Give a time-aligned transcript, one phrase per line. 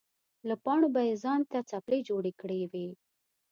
[0.47, 2.87] له پاڼو به یې ځان ته څپلۍ جوړې کړې وې.